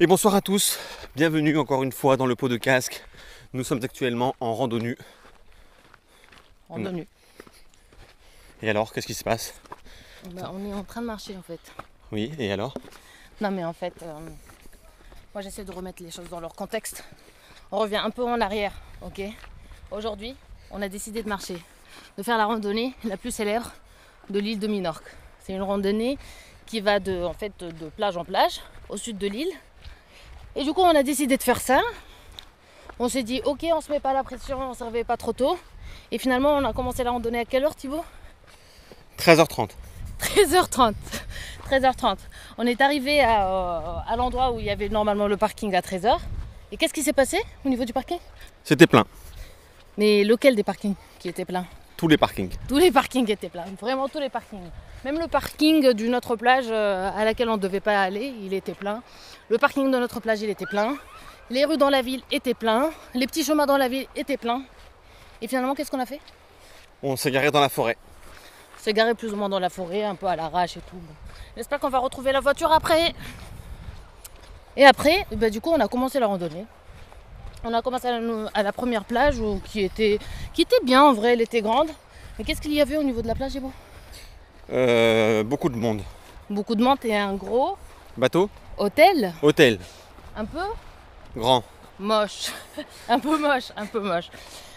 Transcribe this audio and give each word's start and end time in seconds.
Et 0.00 0.06
bonsoir 0.06 0.36
à 0.36 0.40
tous, 0.40 0.78
bienvenue 1.16 1.58
encore 1.58 1.82
une 1.82 1.90
fois 1.90 2.16
dans 2.16 2.26
le 2.26 2.36
pot 2.36 2.48
de 2.48 2.56
casque. 2.56 3.04
Nous 3.52 3.64
sommes 3.64 3.80
actuellement 3.82 4.36
en 4.38 4.54
randonnée. 4.54 4.96
Randonnée. 6.68 7.08
Et 8.62 8.70
alors, 8.70 8.92
qu'est-ce 8.92 9.08
qui 9.08 9.14
se 9.14 9.24
passe? 9.24 9.54
Bah, 10.34 10.52
on 10.54 10.64
est 10.64 10.72
en 10.72 10.84
train 10.84 11.00
de 11.00 11.06
marcher 11.06 11.36
en 11.36 11.42
fait. 11.42 11.58
Oui, 12.12 12.32
et 12.38 12.52
alors? 12.52 12.74
Non 13.40 13.50
mais 13.50 13.64
en 13.64 13.72
fait, 13.72 13.92
euh, 14.04 14.20
moi 15.34 15.42
j'essaie 15.42 15.64
de 15.64 15.72
remettre 15.72 16.00
les 16.00 16.12
choses 16.12 16.28
dans 16.28 16.38
leur 16.38 16.54
contexte. 16.54 17.02
On 17.72 17.78
revient 17.78 17.96
un 17.96 18.10
peu 18.10 18.22
en 18.22 18.40
arrière, 18.40 18.74
ok? 19.02 19.20
Aujourd'hui, 19.90 20.36
on 20.70 20.80
a 20.80 20.88
décidé 20.88 21.24
de 21.24 21.28
marcher, 21.28 21.60
de 22.16 22.22
faire 22.22 22.38
la 22.38 22.46
randonnée 22.46 22.94
la 23.02 23.16
plus 23.16 23.32
célèbre 23.32 23.72
de 24.30 24.38
l'île 24.38 24.60
de 24.60 24.68
Minorque. 24.68 25.10
C'est 25.40 25.54
une 25.54 25.62
randonnée 25.62 26.18
qui 26.66 26.80
va 26.80 27.00
de, 27.00 27.24
en 27.24 27.34
fait, 27.34 27.52
de 27.58 27.88
plage 27.88 28.16
en 28.16 28.24
plage, 28.24 28.60
au 28.88 28.96
sud 28.96 29.18
de 29.18 29.26
l'île. 29.26 29.50
Et 30.58 30.64
du 30.64 30.72
coup, 30.72 30.80
on 30.80 30.88
a 30.94 31.04
décidé 31.04 31.36
de 31.36 31.42
faire 31.42 31.60
ça. 31.60 31.80
On 32.98 33.08
s'est 33.08 33.22
dit, 33.22 33.40
ok, 33.44 33.64
on 33.72 33.80
se 33.80 33.92
met 33.92 34.00
pas 34.00 34.12
la 34.12 34.24
pression, 34.24 34.58
on 34.60 34.70
ne 34.70 34.74
se 34.74 34.82
réveille 34.82 35.04
pas 35.04 35.16
trop 35.16 35.32
tôt. 35.32 35.56
Et 36.10 36.18
finalement, 36.18 36.50
on 36.56 36.64
a 36.64 36.72
commencé 36.72 37.04
la 37.04 37.12
randonnée 37.12 37.38
à 37.38 37.44
quelle 37.44 37.62
heure, 37.64 37.76
Thibaut 37.76 38.04
13h30. 39.18 39.70
13h30. 40.20 40.94
13h30. 41.70 42.16
On 42.58 42.66
est 42.66 42.80
arrivé 42.80 43.20
à, 43.20 44.02
à 44.04 44.16
l'endroit 44.16 44.50
où 44.50 44.58
il 44.58 44.64
y 44.64 44.70
avait 44.70 44.88
normalement 44.88 45.28
le 45.28 45.36
parking 45.36 45.72
à 45.76 45.80
13h. 45.80 46.18
Et 46.72 46.76
qu'est-ce 46.76 46.92
qui 46.92 47.04
s'est 47.04 47.12
passé 47.12 47.40
au 47.64 47.68
niveau 47.68 47.84
du 47.84 47.92
parking? 47.92 48.18
C'était 48.64 48.88
plein, 48.88 49.04
Mais 49.96 50.24
lequel 50.24 50.56
des 50.56 50.64
parkings 50.64 50.96
qui 51.20 51.28
était 51.28 51.44
plein? 51.44 51.66
Tous 51.98 52.08
les 52.08 52.16
parkings. 52.16 52.54
Tous 52.68 52.78
les 52.78 52.92
parkings 52.92 53.30
étaient 53.30 53.48
pleins, 53.48 53.64
vraiment 53.78 54.08
tous 54.08 54.20
les 54.20 54.30
parkings. 54.30 54.70
Même 55.04 55.18
le 55.18 55.26
parking 55.26 55.92
d'une 55.92 56.14
autre 56.14 56.36
plage 56.36 56.66
euh, 56.70 57.10
à 57.14 57.24
laquelle 57.24 57.50
on 57.50 57.56
ne 57.56 57.60
devait 57.60 57.80
pas 57.80 58.00
aller, 58.00 58.32
il 58.40 58.54
était 58.54 58.72
plein. 58.72 59.02
Le 59.48 59.58
parking 59.58 59.90
de 59.90 59.98
notre 59.98 60.20
plage, 60.20 60.40
il 60.40 60.48
était 60.48 60.64
plein. 60.64 60.96
Les 61.50 61.64
rues 61.64 61.76
dans 61.76 61.90
la 61.90 62.00
ville 62.00 62.22
étaient 62.30 62.54
pleins. 62.54 62.90
Les 63.14 63.26
petits 63.26 63.42
chemins 63.42 63.66
dans 63.66 63.76
la 63.76 63.88
ville 63.88 64.06
étaient 64.14 64.36
pleins. 64.36 64.62
Et 65.42 65.48
finalement, 65.48 65.74
qu'est-ce 65.74 65.90
qu'on 65.90 66.00
a 66.00 66.06
fait? 66.06 66.20
On 67.02 67.16
s'est 67.16 67.32
garé 67.32 67.50
dans 67.50 67.60
la 67.60 67.68
forêt. 67.68 67.96
s'est 68.78 68.92
garé 68.92 69.14
plus 69.14 69.32
ou 69.32 69.36
moins 69.36 69.48
dans 69.48 69.58
la 69.58 69.68
forêt, 69.68 70.04
un 70.04 70.14
peu 70.14 70.26
à 70.26 70.36
l'arrache 70.36 70.76
et 70.76 70.80
tout. 70.80 71.00
J'espère 71.56 71.80
qu'on 71.80 71.90
va 71.90 71.98
retrouver 71.98 72.30
la 72.30 72.40
voiture 72.40 72.72
après. 72.72 73.12
Et 74.76 74.84
après, 74.84 75.26
bah, 75.32 75.50
du 75.50 75.60
coup, 75.60 75.70
on 75.70 75.80
a 75.80 75.88
commencé 75.88 76.20
la 76.20 76.28
randonnée. 76.28 76.64
On 77.64 77.74
a 77.74 77.82
commencé 77.82 78.06
à 78.08 78.20
la, 78.20 78.48
à 78.54 78.62
la 78.62 78.72
première 78.72 79.04
plage 79.04 79.38
où- 79.38 79.60
qui, 79.64 79.80
était, 79.84 80.18
qui 80.54 80.62
était 80.62 80.80
bien 80.84 81.02
en 81.02 81.12
vrai, 81.12 81.32
elle 81.32 81.40
était 81.40 81.60
grande. 81.62 81.88
Mais 82.38 82.44
qu'est-ce 82.44 82.60
qu'il 82.60 82.72
y 82.72 82.80
avait 82.80 82.96
au 82.96 83.02
niveau 83.02 83.20
de 83.22 83.26
la 83.26 83.34
plage, 83.34 83.54
Ibo 83.54 83.72
Euh, 84.70 85.42
beaucoup 85.42 85.68
de 85.68 85.76
monde. 85.76 86.02
Beaucoup 86.48 86.74
de 86.74 86.82
monde 86.82 86.98
et 87.04 87.16
un 87.16 87.34
gros 87.34 87.76
Bateau, 88.16 88.48
hôtel, 88.78 89.32
hôtel, 89.42 89.78
un 90.36 90.44
peu? 90.44 90.60
Grand. 91.36 91.62
moche. 91.98 92.52
un 93.08 93.18
peu 93.18 93.38
moche, 93.38 93.70
un 93.76 93.86
peu 93.86 94.00
moche. 94.00 94.28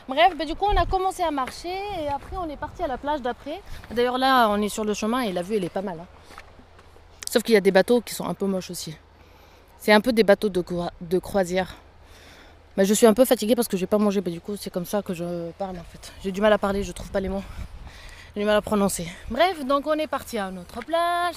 Bref, 0.08 0.34
bah, 0.38 0.46
du 0.46 0.56
coup, 0.56 0.66
on 0.70 0.76
a 0.78 0.86
commencé 0.86 1.24
à 1.24 1.32
marcher 1.32 1.74
et 2.04 2.08
après, 2.08 2.36
on 2.38 2.50
est 2.50 2.58
parti 2.58 2.84
à 2.84 2.88
la 2.88 2.98
plage 2.98 3.22
d'après. 3.22 3.62
D'ailleurs, 3.92 4.18
là, 4.18 4.48
on 4.50 4.62
est 4.62 4.70
sur 4.70 4.84
le 4.84 4.94
chemin 4.94 5.22
et 5.22 5.32
la 5.32 5.42
vue, 5.42 5.56
elle 5.56 5.64
est 5.64 5.70
pas 5.70 5.82
mal. 5.82 6.00
hein. 6.02 6.06
Sauf 7.30 7.44
qu'il 7.44 7.54
y 7.54 7.58
a 7.58 7.62
des 7.62 7.72
bateaux 7.72 8.02
qui 8.02 8.14
sont 8.14 8.26
un 8.26 8.34
peu 8.34 8.46
moches 8.46 8.70
aussi. 8.72 8.96
C'est 9.80 9.94
un 9.94 10.02
peu 10.02 10.12
des 10.12 10.24
bateaux 10.24 10.50
de 10.50 11.20
croisière. 11.20 11.76
Mais 12.78 12.86
je 12.86 12.94
suis 12.94 13.06
un 13.06 13.14
peu 13.14 13.26
fatiguée 13.26 13.56
parce 13.56 13.68
que 13.68 13.76
j'ai 13.78 13.88
pas 13.88 13.98
mangé. 13.98 14.22
Bah, 14.22 14.32
du 14.32 14.40
coup, 14.40 14.56
c'est 14.56 14.70
comme 14.70 14.86
ça 14.86 15.02
que 15.02 15.14
je 15.14 15.52
parle 15.52 15.78
en 15.78 15.84
fait. 15.84 16.14
J'ai 16.24 16.32
du 16.32 16.42
mal 16.42 16.54
à 16.54 16.58
parler, 16.58 16.84
je 16.84 16.92
trouve 16.92 17.12
pas 17.12 17.20
les 17.20 17.30
mots. 17.30 17.44
J'ai 18.34 18.42
du 18.42 18.46
mal 18.46 18.56
à 18.56 18.62
prononcer. 18.62 19.08
Bref, 19.30 19.66
donc 19.66 19.88
on 19.88 19.94
est 19.94 20.08
parti 20.08 20.38
à 20.38 20.50
notre 20.52 20.80
plage 20.80 21.36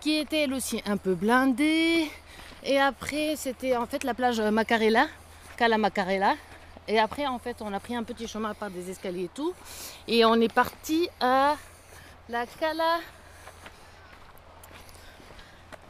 qui 0.00 0.18
était 0.18 0.42
elle 0.42 0.54
aussi 0.54 0.82
un 0.86 0.96
peu 0.96 1.14
blindée. 1.14 2.10
Et 2.64 2.78
après, 2.80 3.34
c'était 3.36 3.76
en 3.76 3.86
fait 3.86 4.02
la 4.02 4.14
plage 4.14 4.40
Macarella, 4.40 5.06
Cala 5.56 5.78
Macarella. 5.78 6.34
Et 6.88 6.98
après, 6.98 7.26
en 7.26 7.38
fait, 7.38 7.56
on 7.60 7.72
a 7.72 7.78
pris 7.78 7.94
un 7.94 8.02
petit 8.02 8.26
chemin 8.26 8.54
par 8.54 8.68
des 8.70 8.90
escaliers 8.90 9.24
et 9.24 9.30
tout. 9.32 9.54
Et 10.08 10.24
on 10.24 10.34
est 10.34 10.52
parti 10.52 11.08
à 11.20 11.54
la 12.28 12.44
Cala. 12.46 12.98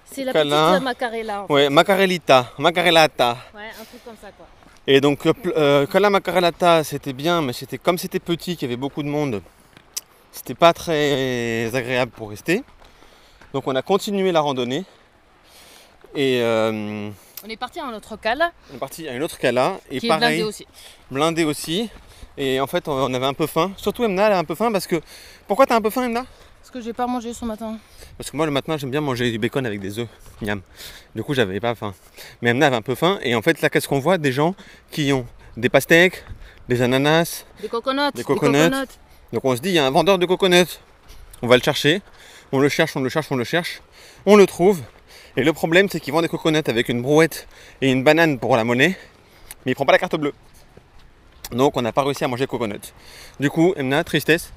C'est 0.05 0.25
la 0.25 0.35
Cala. 0.35 0.73
petite 0.73 0.85
Macarella. 0.85 1.43
En 1.43 1.47
fait. 1.47 1.53
Ouais, 1.55 1.71
Macarelita, 1.71 2.53
Macarelata. 2.59 3.39
Ouais, 3.55 3.71
un 3.81 3.85
truc 3.85 4.05
comme 4.05 4.17
ça 4.21 4.31
quoi. 4.33 4.47
Et 4.87 5.01
donc, 5.01 5.27
euh, 5.27 5.33
euh, 5.57 5.87
Cala 5.87 6.11
Macarelata, 6.11 6.83
c'était 6.83 7.13
bien, 7.13 7.41
mais 7.41 7.53
c'était 7.53 7.79
comme 7.79 7.99
c'était 7.99 8.19
petit, 8.19 8.57
qu'il 8.57 8.69
y 8.69 8.73
avait 8.73 8.81
beaucoup 8.81 9.03
de 9.03 9.09
monde, 9.09 9.41
c'était 10.33 10.55
pas 10.55 10.73
très 10.73 11.71
agréable 11.75 12.11
pour 12.11 12.31
rester. 12.31 12.65
Donc, 13.53 13.67
on 13.67 13.77
a 13.77 13.83
continué 13.83 14.33
la 14.33 14.41
randonnée. 14.41 14.85
Et 16.15 16.41
euh, 16.43 17.11
On 17.45 17.49
est 17.49 17.57
parti 17.57 17.79
à 17.79 17.87
un 17.87 17.95
autre 17.95 18.17
Cala 18.17 18.53
on 18.71 18.77
est 18.77 18.79
parti 18.79 19.09
à 19.09 19.15
une 19.15 19.23
autre 19.23 19.39
Cala. 19.39 19.79
Et 19.91 20.01
qui 20.01 20.07
est 20.07 20.09
pareil, 20.09 20.39
blindé 20.39 20.43
aussi. 20.43 20.67
blindé 21.11 21.45
aussi. 21.45 21.91
Et 22.37 22.61
en 22.61 22.67
fait, 22.67 22.89
on 22.89 22.93
on 22.93 23.15
avait 23.15 23.27
un 23.27 23.35
peu 23.35 23.47
faim. 23.47 23.73
Surtout 23.77 24.05
Emna, 24.05 24.27
elle 24.27 24.33
a 24.33 24.39
un 24.39 24.45
peu 24.45 24.55
faim 24.55 24.73
parce 24.73 24.87
que. 24.87 25.01
Pourquoi 25.47 25.67
t'as 25.67 25.77
un 25.77 25.81
peu 25.81 25.91
faim, 25.91 26.05
Emna? 26.07 26.27
Parce 26.63 26.71
que 26.71 26.81
j'ai 26.81 26.93
pas 26.93 27.09
mangé 27.09 27.35
ce 27.35 27.45
matin. 27.45 27.77
Parce 28.17 28.31
que 28.31 28.37
moi, 28.37 28.47
le 28.47 28.53
matin, 28.53 28.77
j'aime 28.77 28.93
bien 28.93 29.01
manger 29.01 29.33
du 29.33 29.39
bacon 29.41 29.67
avec 29.67 29.81
des 29.81 29.99
œufs. 29.99 30.07
Miam. 30.41 30.61
Du 31.13 31.25
coup, 31.25 31.35
j'avais 31.35 31.59
pas 31.59 31.75
faim. 31.75 31.93
Mais 32.41 32.51
Emna 32.51 32.69
avait 32.69 32.77
un 32.77 32.83
peu 32.83 32.95
faim. 32.95 33.19
Et 33.23 33.35
en 33.35 33.43
fait, 33.43 33.61
là, 33.63 33.69
qu'est-ce 33.69 33.89
qu'on 33.89 33.99
voit? 33.99 34.17
Des 34.17 34.31
gens 34.31 34.55
qui 34.93 35.13
ont 35.13 35.27
des 35.57 35.69
pastèques, 35.69 36.25
des 36.69 36.81
ananas. 36.81 37.47
Des 37.61 37.67
coconuts. 37.67 38.13
Des 38.15 38.23
coconuts. 38.23 38.71
Donc, 39.33 39.45
on 39.45 39.57
se 39.57 39.61
dit, 39.61 39.71
il 39.71 39.75
y 39.75 39.81
a 39.81 39.85
un 39.85 39.91
vendeur 39.91 40.21
de 40.21 40.25
coconuts. 40.25 40.79
On 41.43 41.49
va 41.49 41.57
le 41.57 41.63
chercher. 41.65 42.01
On 42.53 42.61
le 42.61 42.69
cherche, 42.69 42.95
on 42.95 43.01
le 43.01 43.09
cherche, 43.09 43.33
on 43.33 43.37
le 43.37 43.43
cherche. 43.43 43.83
On 44.25 44.37
le 44.37 44.47
trouve. 44.47 44.83
Et 45.37 45.43
le 45.43 45.53
problème, 45.53 45.89
c'est 45.89 45.99
qu'il 45.99 46.13
vend 46.13 46.23
des 46.23 46.29
coconuts 46.29 46.63
avec 46.67 46.89
une 46.89 47.03
brouette 47.03 47.49
et 47.81 47.91
une 47.91 48.05
banane 48.05 48.39
pour 48.39 48.57
la 48.57 48.63
monnaie. 48.63 48.97
Mais 49.67 49.73
il 49.73 49.75
prend 49.75 49.85
pas 49.85 49.93
la 49.93 49.99
carte 49.99 50.15
bleue. 50.15 50.33
Donc, 51.51 51.77
on 51.77 51.83
n'a 51.83 51.91
pas 51.91 52.05
réussi 52.05 52.23
à 52.23 52.29
manger 52.29 52.47
coconuts. 52.47 52.93
Du 53.41 53.51
coup, 53.51 53.75
Emna, 53.77 54.05
tristesse. 54.05 54.53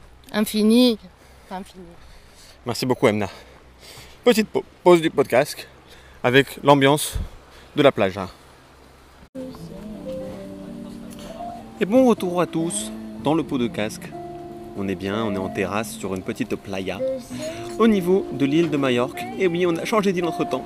Merci 2.66 2.86
beaucoup 2.86 3.08
Emna. 3.08 3.28
Petite 4.24 4.48
pa- 4.50 4.62
pause 4.84 5.02
du 5.02 5.10
podcast 5.10 5.68
avec 6.24 6.48
l'ambiance 6.64 7.14
de 7.76 7.82
la 7.84 7.92
plage. 7.92 8.18
hein. 8.18 8.30
Et 11.80 11.86
bon 11.86 12.06
retour 12.08 12.42
à 12.42 12.48
tous 12.48 12.92
dans 13.24 13.34
le 13.34 13.44
pot 13.44 13.58
de 13.58 13.68
casque. 13.68 14.10
On 14.78 14.88
est 14.88 14.96
bien, 14.96 15.24
on 15.24 15.34
est 15.34 15.38
en 15.38 15.50
terrasse 15.50 15.92
sur 15.92 16.16
une 16.16 16.22
petite 16.22 16.56
playa 16.56 17.00
au 17.80 17.88
niveau 17.88 18.26
de 18.34 18.46
l'île 18.46 18.70
de 18.70 18.78
Majorque. 18.78 19.24
Et 19.40 19.48
oui, 19.48 19.66
on 19.66 19.76
a 19.78 19.86
changé 19.86 20.12
d'île 20.12 20.26
entre 20.26 20.48
temps. 20.48 20.66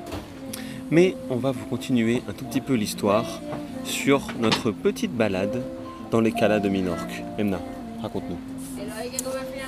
Mais 0.91 1.15
on 1.29 1.35
va 1.35 1.51
vous 1.51 1.65
continuer 1.65 2.23
un 2.27 2.33
tout 2.33 2.45
petit 2.45 2.61
peu 2.61 2.73
l'histoire 2.73 3.41
sur 3.83 4.21
notre 4.39 4.71
petite 4.71 5.11
balade 5.15 5.61
dans 6.09 6.21
les 6.21 6.31
calas 6.31 6.59
de 6.59 6.69
Minorque. 6.69 7.23
Emna, 7.37 7.59
raconte-nous. 8.01 8.37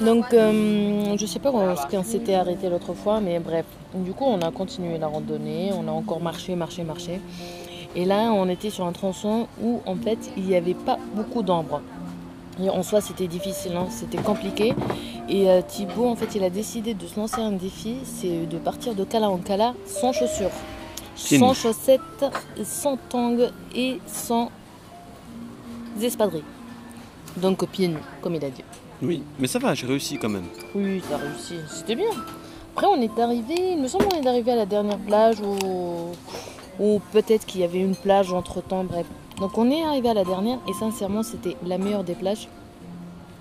Donc, 0.06 0.34
euh, 0.34 1.16
je 1.18 1.26
sais 1.28 1.40
pas 1.40 1.52
où 1.52 1.62
est-ce 1.62 1.86
qu'on 1.86 2.04
s'était 2.04 2.34
arrêté 2.34 2.70
l'autre 2.70 2.94
fois, 2.94 3.22
mais 3.22 3.40
bref. 3.40 3.66
Du 3.94 4.14
coup, 4.14 4.26
on 4.26 4.42
a 4.42 4.52
continué 4.52 4.98
la 4.98 5.08
randonnée, 5.08 5.72
on 5.78 5.88
a 5.88 5.92
encore 5.92 6.22
marché, 6.22 6.56
marché, 6.56 6.84
marché. 6.84 7.20
Et 7.96 8.06
là, 8.06 8.32
on 8.34 8.50
était 8.50 8.72
sur 8.72 8.86
un 8.86 8.94
tronçon 8.94 9.48
où, 9.62 9.82
en 9.86 9.96
fait, 9.96 10.18
il 10.38 10.44
n'y 10.44 10.56
avait 10.56 10.74
pas 10.74 10.98
beaucoup 11.16 11.44
d'ombre. 11.44 11.82
En 12.60 12.84
soi, 12.84 13.02
c'était 13.02 13.28
difficile, 13.28 13.74
hein, 13.76 13.88
c'était 13.90 14.18
compliqué. 14.18 14.74
Et 15.30 15.50
euh, 15.50 15.62
Thibaut, 15.62 16.08
en 16.08 16.16
fait, 16.16 16.34
il 16.36 16.44
a 16.44 16.50
décidé 16.50 16.94
de 16.94 17.06
se 17.06 17.20
lancer 17.20 17.42
un 17.42 17.52
défi, 17.52 17.98
c'est 18.04 18.48
de 18.48 18.58
partir 18.58 18.96
de 18.96 19.04
cala 19.04 19.30
en 19.30 19.38
cala 19.38 19.74
sans 19.86 20.14
chaussures. 20.14 20.50
Sans 21.16 21.54
chaussettes, 21.54 22.26
sans 22.64 22.98
tongs 22.98 23.50
et 23.76 24.00
sans 24.08 24.50
espadrilles. 26.02 26.44
Donc 27.38 27.66
pieds 27.68 27.88
nus, 27.88 27.98
comme 28.22 28.36
il 28.36 28.46
a 28.46 28.50
dit. 28.50 28.64
Oui, 29.02 29.24
mais 29.40 29.48
ça 29.48 29.60
va, 29.60 29.74
j'ai 29.74 29.88
réussi 29.88 30.18
quand 30.18 30.30
même. 30.30 30.46
Oui, 30.76 31.02
t'as 31.10 31.18
réussi. 31.18 31.56
C'était 31.70 31.96
bien. 31.96 32.12
Après, 32.74 32.88
on 32.88 33.02
est 33.02 33.20
arrivé, 33.20 33.56
il 33.74 33.82
me 33.82 33.88
semble 33.88 34.06
qu'on 34.06 34.22
est 34.22 34.28
arrivé 34.28 34.52
à 34.52 34.56
la 34.56 34.66
dernière 34.66 34.98
plage 34.98 35.38
ou, 35.42 36.12
ou 36.80 37.02
peut-être 37.12 37.46
qu'il 37.46 37.62
y 37.62 37.64
avait 37.64 37.80
une 37.80 37.96
plage 37.96 38.32
entre 38.32 38.62
temps, 38.62 38.84
bref. 38.84 39.06
Donc, 39.40 39.58
on 39.58 39.70
est 39.72 39.84
arrivé 39.84 40.10
à 40.10 40.14
la 40.14 40.24
dernière 40.24 40.60
et 40.70 40.74
sincèrement, 40.74 41.24
c'était 41.24 41.58
la 41.66 41.78
meilleure 41.78 42.04
des 42.04 42.14
plages. 42.14 42.48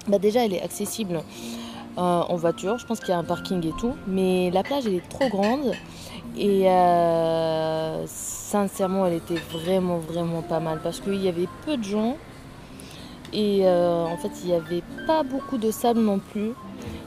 Bah, 0.08 0.18
déjà, 0.18 0.44
elle 0.44 0.54
est 0.54 0.62
accessible 0.62 1.22
euh, 1.98 2.00
en 2.00 2.36
voiture. 2.36 2.78
Je 2.78 2.86
pense 2.86 3.00
qu'il 3.00 3.10
y 3.10 3.12
a 3.12 3.18
un 3.18 3.24
parking 3.24 3.64
et 3.66 3.72
tout. 3.78 3.94
Mais 4.06 4.50
la 4.50 4.62
plage, 4.62 4.86
elle 4.86 4.94
est 4.94 5.08
trop 5.08 5.28
grande. 5.28 5.74
Et 6.38 6.68
euh, 6.70 8.04
sincèrement, 8.06 9.06
elle 9.06 9.14
était 9.14 9.40
vraiment, 9.52 9.98
vraiment 9.98 10.42
pas 10.42 10.60
mal 10.60 10.80
parce 10.82 11.00
qu'il 11.00 11.22
y 11.22 11.28
avait 11.28 11.48
peu 11.66 11.76
de 11.76 11.84
gens. 11.84 12.16
Et 13.32 13.60
euh, 13.62 14.04
en 14.04 14.16
fait, 14.16 14.30
il 14.42 14.48
n'y 14.48 14.54
avait 14.54 14.82
pas 15.06 15.22
beaucoup 15.22 15.58
de 15.58 15.70
sable 15.70 16.00
non 16.00 16.18
plus. 16.18 16.52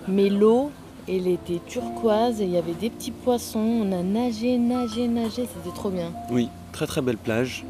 Mais 0.07 0.29
l'eau, 0.29 0.71
elle 1.07 1.27
était 1.27 1.59
turquoise 1.67 2.41
et 2.41 2.45
il 2.45 2.51
y 2.51 2.57
avait 2.57 2.73
des 2.73 2.89
petits 2.89 3.11
poissons. 3.11 3.59
On 3.59 3.91
a 3.91 4.03
nagé, 4.03 4.57
nagé, 4.57 5.07
nagé. 5.07 5.47
C'était 5.53 5.75
trop 5.75 5.89
bien. 5.89 6.11
Oui, 6.29 6.49
très 6.71 6.87
très 6.87 7.01
belle 7.01 7.17
plage. 7.17 7.65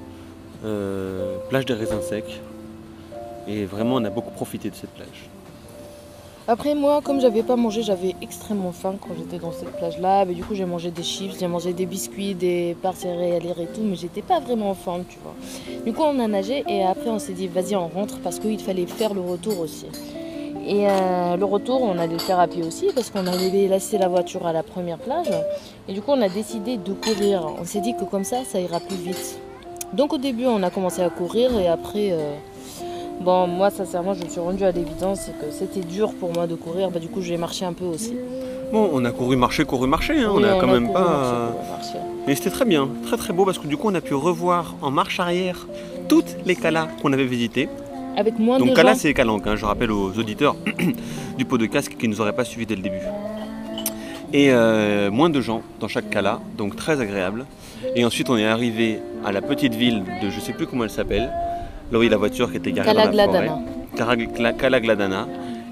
Euh, 0.65 1.37
plage 1.49 1.65
des 1.65 1.73
raisins 1.73 2.01
secs. 2.01 2.41
Et 3.47 3.65
vraiment, 3.65 3.95
on 3.95 4.05
a 4.05 4.09
beaucoup 4.09 4.31
profité 4.31 4.69
de 4.69 4.75
cette 4.75 4.91
plage. 4.91 5.29
Après 6.45 6.75
moi, 6.75 6.99
comme 7.01 7.21
j'avais 7.21 7.41
pas 7.41 7.55
mangé, 7.55 7.83
j'avais 7.83 8.15
extrêmement 8.21 8.73
faim 8.73 8.95
quand 8.99 9.13
j'étais 9.17 9.37
dans 9.37 9.53
cette 9.53 9.71
plage-là. 9.77 10.25
Du 10.25 10.43
coup, 10.43 10.55
j'ai 10.55 10.65
mangé 10.65 10.91
des 10.91 11.01
chips, 11.01 11.39
j'ai 11.39 11.47
mangé 11.47 11.71
des 11.71 11.85
biscuits, 11.85 12.33
des 12.35 12.75
parts 12.81 12.97
céréalières 12.97 13.61
et 13.61 13.67
tout, 13.67 13.79
mais 13.81 13.95
j'étais 13.95 14.21
pas 14.21 14.41
vraiment 14.41 14.71
en 14.71 14.73
forme, 14.73 15.05
tu 15.07 15.17
vois. 15.23 15.35
Du 15.85 15.93
coup, 15.93 16.01
on 16.01 16.19
a 16.19 16.27
nagé 16.27 16.65
et 16.67 16.83
après, 16.83 17.09
on 17.09 17.17
s'est 17.19 17.31
dit, 17.31 17.47
vas-y, 17.47 17.77
on 17.77 17.87
rentre 17.87 18.19
parce 18.19 18.39
qu'il 18.39 18.59
fallait 18.59 18.85
faire 18.87 19.13
le 19.13 19.21
retour 19.21 19.57
aussi. 19.61 19.85
Et 20.67 20.85
euh, 20.89 21.37
le 21.37 21.45
retour, 21.45 21.81
on 21.81 21.97
allait 21.97 22.11
le 22.13 22.19
faire 22.19 22.39
à 22.41 22.47
pied 22.47 22.63
aussi 22.63 22.87
parce 22.93 23.09
qu'on 23.09 23.25
allait 23.25 23.67
laisser 23.69 23.97
la 23.97 24.09
voiture 24.09 24.45
à 24.45 24.51
la 24.51 24.63
première 24.63 24.97
plage. 24.97 25.29
Et 25.87 25.93
du 25.93 26.01
coup, 26.01 26.11
on 26.11 26.21
a 26.21 26.29
décidé 26.29 26.75
de 26.75 26.91
courir. 26.91 27.47
On 27.57 27.63
s'est 27.63 27.81
dit 27.81 27.95
que 27.95 28.03
comme 28.03 28.25
ça, 28.25 28.43
ça 28.43 28.59
ira 28.59 28.81
plus 28.81 28.97
vite. 28.97 29.39
Donc 29.93 30.11
au 30.11 30.17
début, 30.17 30.45
on 30.45 30.61
a 30.61 30.69
commencé 30.69 31.01
à 31.01 31.09
courir 31.09 31.57
et 31.57 31.69
après. 31.69 32.11
euh, 32.11 32.35
Bon, 33.21 33.47
moi, 33.47 33.69
sincèrement, 33.69 34.13
je 34.13 34.23
me 34.23 34.29
suis 34.29 34.39
rendue 34.41 34.63
à 34.65 34.71
l'évidence 34.71 35.21
c'est 35.25 35.31
que 35.39 35.51
c'était 35.51 35.79
dur 35.87 36.13
pour 36.19 36.33
moi 36.33 36.45
de 36.47 36.55
courir. 36.55 36.89
Bah, 36.91 36.99
du 36.99 37.07
coup, 37.07 37.21
j'ai 37.21 37.37
marché 37.37 37.63
un 37.65 37.73
peu 37.73 37.85
aussi. 37.85 38.15
Bon, 38.71 38.89
on 38.93 39.05
a 39.05 39.11
couru, 39.11 39.35
marché, 39.35 39.65
couru, 39.65 39.87
marché. 39.87 40.13
hein, 40.19 40.31
Oui, 40.33 40.43
on 40.45 40.57
a 40.57 40.59
quand 40.59 40.67
même 40.67 40.87
couru, 40.87 40.93
pas. 40.93 41.53
marché, 41.71 41.91
couru. 41.93 42.03
Mais 42.27 42.35
c'était 42.35 42.49
très 42.49 42.65
bien, 42.65 42.89
très 43.05 43.17
très 43.17 43.33
beau 43.33 43.43
parce 43.45 43.59
que 43.59 43.67
du 43.67 43.75
coup 43.77 43.89
on 43.91 43.95
a 43.95 43.99
pu 44.01 44.13
revoir 44.13 44.75
en 44.81 44.89
marche 44.91 45.19
arrière 45.19 45.67
toutes 46.07 46.37
les 46.45 46.55
calas 46.55 46.87
qu'on 47.01 47.11
avait 47.13 47.25
visitées. 47.25 47.67
Avec 48.15 48.39
moins 48.39 48.59
Donc 48.59 48.69
de 48.69 48.73
Cala 48.73 48.93
gens. 48.93 48.99
c'est 48.99 49.13
Calanque, 49.13 49.45
hein, 49.45 49.55
je 49.57 49.65
rappelle 49.65 49.91
aux 49.91 50.11
auditeurs 50.17 50.55
du 51.37 51.43
pot 51.45 51.57
de 51.57 51.65
casque 51.65 51.95
qui 51.99 52.07
ne 52.07 52.13
nous 52.13 52.21
auraient 52.21 52.31
pas 52.33 52.45
suivis 52.45 52.65
dès 52.65 52.75
le 52.75 52.81
début. 52.81 53.01
Et 54.31 54.51
euh, 54.51 55.11
moins 55.11 55.29
de 55.29 55.41
gens 55.41 55.61
dans 55.79 55.87
chaque 55.87 56.09
Cala, 56.09 56.39
donc 56.57 56.75
très 56.75 56.99
agréable. 57.01 57.45
Et 57.95 58.05
ensuite 58.05 58.29
on 58.29 58.37
est 58.37 58.45
arrivé 58.47 58.99
à 59.25 59.31
la 59.31 59.41
petite 59.41 59.75
ville 59.75 60.03
de 60.21 60.29
je 60.29 60.39
sais 60.39 60.53
plus 60.53 60.65
comment 60.65 60.85
elle 60.85 60.89
s'appelle, 60.89 61.29
là 61.91 61.99
où 61.99 62.01
il 62.01 62.05
y 62.05 62.07
a 62.07 62.11
la 62.11 62.17
voiture 62.17 62.51
qui 62.51 62.57
était 62.57 62.71
garée 62.71 62.93
dans 62.93 63.11
la 63.11 63.25
forêt. 63.25 63.49
Calagladana. 64.57 65.27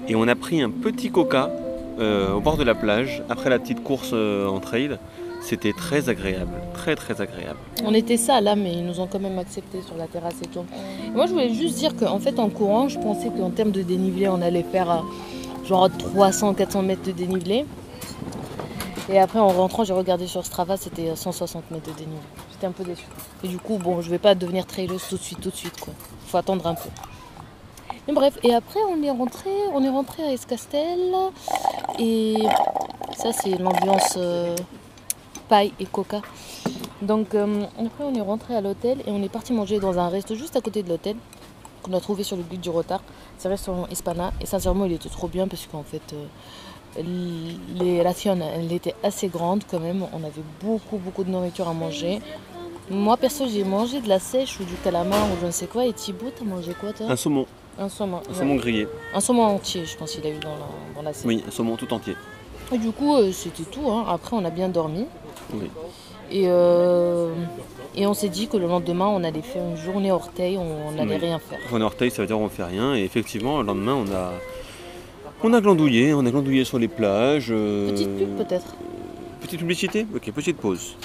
Et 0.08 0.16
on 0.16 0.26
a 0.28 0.34
pris 0.34 0.62
un 0.62 0.70
petit 0.70 1.10
coca 1.10 1.50
euh, 1.98 2.32
au 2.32 2.40
bord 2.40 2.56
de 2.56 2.64
la 2.64 2.74
plage 2.74 3.22
après 3.28 3.50
la 3.50 3.58
petite 3.58 3.82
course 3.82 4.10
euh, 4.12 4.46
en 4.48 4.60
trail. 4.60 4.98
C'était 5.42 5.72
très 5.72 6.08
agréable, 6.08 6.52
très 6.72 6.94
très 6.94 7.20
agréable. 7.20 7.58
On 7.84 7.92
était 7.94 8.16
ça 8.16 8.40
là, 8.40 8.54
mais 8.54 8.72
ils 8.72 8.86
nous 8.86 9.00
ont 9.00 9.08
quand 9.08 9.18
même 9.18 9.38
accepté 9.38 9.82
sur 9.82 9.96
la 9.96 10.06
terrasse 10.06 10.40
et 10.42 10.46
tout. 10.46 10.64
Et 11.06 11.10
moi, 11.10 11.26
je 11.26 11.32
voulais 11.32 11.52
juste 11.52 11.78
dire 11.78 11.96
qu'en 11.96 12.20
fait, 12.20 12.38
en 12.38 12.48
courant, 12.48 12.88
je 12.88 12.98
pensais 12.98 13.28
qu'en 13.28 13.50
termes 13.50 13.72
de 13.72 13.82
dénivelé, 13.82 14.28
on 14.28 14.40
allait 14.40 14.62
faire 14.62 14.90
euh, 14.90 15.66
genre 15.66 15.88
300-400 15.88 16.84
mètres 16.84 17.04
de 17.04 17.12
dénivelé. 17.12 17.66
Et 19.08 19.18
après, 19.18 19.38
en 19.38 19.48
rentrant, 19.48 19.84
j'ai 19.84 19.92
regardé 19.92 20.26
sur 20.26 20.44
Strava, 20.44 20.76
c'était 20.76 21.10
euh, 21.10 21.16
160 21.16 21.70
mètres 21.70 21.90
de 21.90 21.92
dénivelé. 21.92 22.20
J'étais 22.52 22.66
un 22.66 22.72
peu 22.72 22.84
déçue. 22.84 23.06
Et 23.42 23.48
du 23.48 23.58
coup, 23.58 23.78
bon, 23.78 24.00
je 24.00 24.10
vais 24.10 24.18
pas 24.18 24.34
devenir 24.34 24.66
traileuse 24.66 25.02
tout 25.08 25.16
de 25.16 25.22
suite, 25.22 25.40
tout 25.40 25.50
de 25.50 25.56
suite, 25.56 25.78
quoi. 25.80 25.92
Faut 26.26 26.36
attendre 26.36 26.66
un 26.66 26.74
peu. 26.74 26.88
Mais 28.06 28.14
bref, 28.14 28.38
et 28.42 28.54
après, 28.54 28.80
on 28.88 29.02
est 29.02 29.10
rentré, 29.10 29.50
on 29.74 29.82
est 29.82 29.88
rentré 29.88 30.22
à 30.22 30.32
Escastel. 30.32 31.12
Et 31.98 32.36
ça, 33.16 33.32
c'est 33.32 33.58
l'ambiance 33.58 34.14
euh, 34.16 34.56
paille 35.48 35.72
et 35.80 35.86
coca. 35.86 36.22
Donc 37.02 37.34
euh, 37.34 37.64
après 37.84 38.04
on 38.04 38.14
est 38.14 38.20
rentré 38.20 38.54
à 38.54 38.60
l'hôtel 38.60 39.00
et 39.06 39.10
on 39.10 39.20
est 39.24 39.28
parti 39.28 39.52
manger 39.52 39.80
dans 39.80 39.98
un 39.98 40.08
resto 40.08 40.36
juste 40.36 40.54
à 40.54 40.60
côté 40.60 40.84
de 40.84 40.88
l'hôtel 40.88 41.16
qu'on 41.82 41.92
a 41.94 42.00
trouvé 42.00 42.22
sur 42.22 42.36
le 42.36 42.44
guide 42.44 42.60
du 42.60 42.70
retard. 42.70 43.02
C'est 43.38 43.48
un 43.48 43.50
restaurant 43.50 43.88
Hispana 43.90 44.32
et 44.40 44.46
sincèrement 44.46 44.84
il 44.84 44.92
était 44.92 45.08
trop 45.08 45.26
bien 45.26 45.48
parce 45.48 45.66
qu'en 45.66 45.82
fait 45.82 46.12
euh, 46.12 46.24
les 47.02 48.02
rations 48.02 48.38
elles 48.54 48.72
étaient 48.72 48.94
assez 49.02 49.28
grandes 49.28 49.62
quand 49.70 49.80
même. 49.80 50.02
On 50.12 50.18
avait 50.24 50.42
beaucoup 50.62 50.98
beaucoup 50.98 51.24
de 51.24 51.30
nourriture 51.30 51.68
à 51.68 51.72
manger. 51.72 52.20
Moi 52.90 53.16
perso 53.16 53.46
j'ai 53.48 53.64
mangé 53.64 54.00
de 54.00 54.08
la 54.08 54.18
sèche 54.18 54.58
ou 54.60 54.64
du 54.64 54.74
calamar 54.84 55.24
ou 55.32 55.36
je 55.40 55.46
ne 55.46 55.50
sais 55.50 55.66
quoi 55.66 55.86
et 55.86 55.92
Thibaut 55.92 56.30
t'as 56.36 56.44
mangé 56.44 56.72
quoi 56.78 56.92
toi 56.92 57.06
Un 57.08 57.16
saumon, 57.16 57.46
Un 57.78 57.88
saumon. 57.88 58.16
un 58.16 58.30
ouais. 58.32 58.38
saumon 58.38 58.54
grillé. 58.56 58.88
Un 59.14 59.20
saumon 59.20 59.44
entier 59.44 59.84
je 59.86 59.96
pense 59.96 60.12
qu'il 60.12 60.26
a 60.26 60.30
eu 60.30 60.38
dans 60.38 60.50
la, 60.50 60.66
dans 60.96 61.02
l'assiette. 61.02 61.26
Oui, 61.26 61.42
un 61.46 61.50
saumon 61.50 61.76
tout 61.76 61.92
entier. 61.94 62.14
Et 62.72 62.78
du 62.78 62.90
coup 62.90 63.14
euh, 63.16 63.32
c'était 63.32 63.62
tout. 63.64 63.88
hein. 63.90 64.04
Après 64.08 64.36
on 64.36 64.44
a 64.44 64.50
bien 64.50 64.68
dormi. 64.68 65.06
Oui. 65.54 65.70
Et, 66.30 66.44
euh, 66.46 67.32
et 67.94 68.06
on 68.06 68.14
s'est 68.14 68.30
dit 68.30 68.48
que 68.48 68.56
le 68.56 68.66
lendemain, 68.66 69.06
on 69.06 69.22
allait 69.22 69.42
faire 69.42 69.62
une 69.62 69.76
journée 69.76 70.10
orteil, 70.10 70.56
on 70.56 70.92
n'allait 70.92 71.16
Oui. 71.16 71.20
rien 71.26 71.38
faire. 71.38 71.58
On 71.70 71.78
est 71.78 71.84
orteil, 71.84 72.10
ça 72.10 72.22
veut 72.22 72.26
dire 72.26 72.38
on 72.40 72.48
fait 72.48 72.64
rien. 72.64 72.94
Et 72.94 73.02
effectivement, 73.04 73.60
le 73.60 73.66
lendemain, 73.66 73.92
on 73.94 74.10
a, 74.14 74.32
on 75.44 75.52
a 75.52 75.60
glandouillé, 75.60 76.14
on 76.14 76.24
a 76.26 76.30
glandouillé 76.30 76.64
sur 76.64 76.78
les 76.78 76.88
plages. 76.88 77.48
euh, 77.50 77.90
Petite 77.90 78.16
pub 78.16 78.36
peut-être 78.36 78.76
Petite 79.40 79.58
publicité? 79.58 80.06
Ok, 80.14 80.30
petite 80.32 80.56
pause. 80.58 80.96